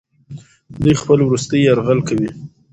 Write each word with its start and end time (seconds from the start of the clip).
دوی 0.81 0.95
خپل 1.01 1.19
وروستی 1.23 1.57
یرغل 1.67 1.99
کوي. 2.07 2.29